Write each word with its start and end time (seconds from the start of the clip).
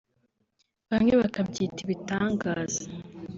bamwe 0.89 1.13
bakabyita 1.21 1.79
ibitangaza 1.85 2.83